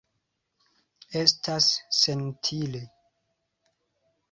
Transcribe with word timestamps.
Estas 1.19 1.69
senutile. 1.99 2.83